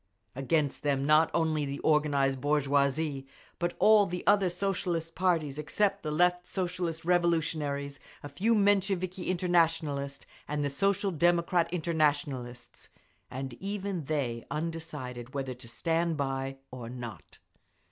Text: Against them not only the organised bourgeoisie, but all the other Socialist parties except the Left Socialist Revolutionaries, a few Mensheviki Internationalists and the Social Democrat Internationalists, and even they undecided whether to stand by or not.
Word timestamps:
Against 0.35 0.81
them 0.81 1.05
not 1.05 1.29
only 1.31 1.63
the 1.63 1.79
organised 1.83 2.41
bourgeoisie, 2.41 3.27
but 3.59 3.75
all 3.77 4.07
the 4.07 4.25
other 4.25 4.49
Socialist 4.49 5.13
parties 5.13 5.59
except 5.59 6.01
the 6.01 6.09
Left 6.09 6.47
Socialist 6.47 7.05
Revolutionaries, 7.05 7.99
a 8.23 8.27
few 8.29 8.55
Mensheviki 8.55 9.27
Internationalists 9.29 10.25
and 10.47 10.65
the 10.65 10.71
Social 10.71 11.11
Democrat 11.11 11.71
Internationalists, 11.71 12.89
and 13.29 13.53
even 13.59 14.05
they 14.05 14.43
undecided 14.49 15.35
whether 15.35 15.53
to 15.53 15.67
stand 15.67 16.17
by 16.17 16.57
or 16.71 16.89
not. 16.89 17.37